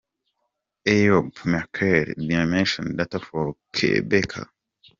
[0.93, 4.41] Eyob Metkel– Dimension Data for Qhubeka“”